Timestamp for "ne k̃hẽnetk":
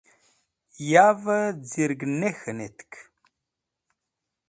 2.19-2.91